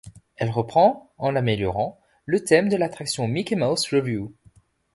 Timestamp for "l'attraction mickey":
2.75-3.55